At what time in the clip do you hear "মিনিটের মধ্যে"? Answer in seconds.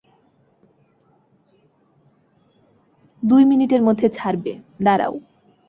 3.45-4.07